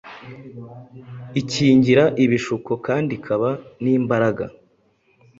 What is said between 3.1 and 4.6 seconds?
ikaba n’imbaraga